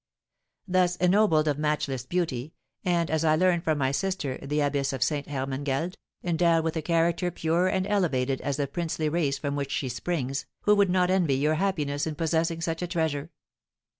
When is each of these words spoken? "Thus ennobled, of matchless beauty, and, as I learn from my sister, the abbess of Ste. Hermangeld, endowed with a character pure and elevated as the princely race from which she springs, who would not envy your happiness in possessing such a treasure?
"Thus 0.67 0.95
ennobled, 0.95 1.47
of 1.47 1.59
matchless 1.59 2.07
beauty, 2.07 2.55
and, 2.83 3.11
as 3.11 3.23
I 3.23 3.35
learn 3.35 3.61
from 3.61 3.77
my 3.77 3.91
sister, 3.91 4.39
the 4.41 4.61
abbess 4.61 4.93
of 4.93 5.03
Ste. 5.03 5.27
Hermangeld, 5.27 5.93
endowed 6.23 6.63
with 6.63 6.75
a 6.75 6.81
character 6.81 7.29
pure 7.29 7.67
and 7.67 7.85
elevated 7.85 8.41
as 8.41 8.57
the 8.57 8.65
princely 8.65 9.09
race 9.09 9.37
from 9.37 9.55
which 9.55 9.69
she 9.69 9.89
springs, 9.89 10.47
who 10.61 10.73
would 10.73 10.89
not 10.89 11.11
envy 11.11 11.35
your 11.35 11.53
happiness 11.53 12.07
in 12.07 12.15
possessing 12.15 12.61
such 12.61 12.81
a 12.81 12.87
treasure? 12.87 13.29